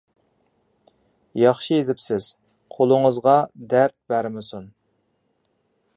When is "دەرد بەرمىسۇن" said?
3.75-4.65